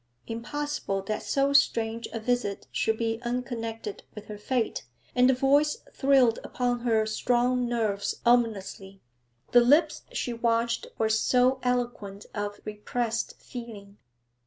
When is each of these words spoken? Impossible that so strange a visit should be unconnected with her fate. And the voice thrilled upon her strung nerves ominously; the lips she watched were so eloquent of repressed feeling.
Impossible 0.25 1.03
that 1.03 1.21
so 1.21 1.53
strange 1.53 2.07
a 2.11 2.19
visit 2.19 2.65
should 2.71 2.97
be 2.97 3.21
unconnected 3.21 4.01
with 4.15 4.25
her 4.29 4.37
fate. 4.39 4.83
And 5.13 5.29
the 5.29 5.35
voice 5.35 5.77
thrilled 5.93 6.39
upon 6.43 6.79
her 6.79 7.05
strung 7.05 7.69
nerves 7.69 8.15
ominously; 8.25 8.99
the 9.51 9.61
lips 9.61 10.01
she 10.11 10.33
watched 10.33 10.87
were 10.97 11.07
so 11.07 11.59
eloquent 11.61 12.25
of 12.33 12.59
repressed 12.65 13.39
feeling. 13.39 13.99